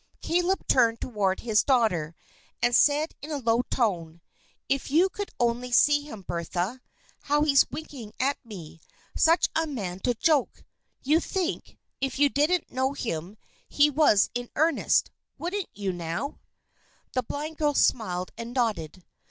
[0.23, 2.15] Caleb turned toward his daughter,
[2.59, 4.19] and said in a low tone,
[4.67, 6.81] "If you could only see him, Bertha,
[7.25, 8.81] how he's winking at me.
[9.15, 10.63] Such a man to joke!
[11.03, 13.37] You'd think, if you didn't know him,
[13.69, 16.39] he was in earnest wouldn't you now?"
[17.13, 19.03] The blind girl smiled and nodded.